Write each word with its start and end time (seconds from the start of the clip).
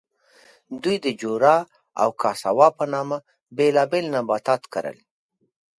دوی 0.83 0.97
د 1.05 1.07
جورا 1.21 1.57
او 2.01 2.09
کاساوا 2.21 2.67
په 2.77 2.85
نامه 2.93 3.17
بېلابېل 3.57 4.05
نباتات 4.15 4.61
کرل. 4.73 4.97